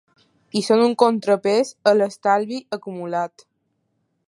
I 0.61 0.61
són 0.67 0.81
un 0.85 0.95
contrapès 1.03 1.73
a 1.91 1.95
l’estalvi 1.99 2.59
acumulat. 2.79 3.49